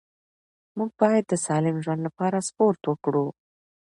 موږ 0.77 0.89
باید 1.01 1.23
د 1.27 1.33
سالم 1.45 1.75
ژوند 1.83 2.01
لپاره 2.07 2.45
سپورت 2.47 2.81
وکړو 2.85 3.27